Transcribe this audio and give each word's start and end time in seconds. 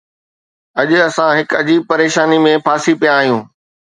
اڄ 0.79 0.89
اسان 1.07 1.29
هڪ 1.39 1.49
عجيب 1.61 1.81
پريشانيءَ 1.89 2.43
۾ 2.45 2.53
ڦاسي 2.65 2.93
پيا 3.01 3.11
آهيون. 3.19 3.41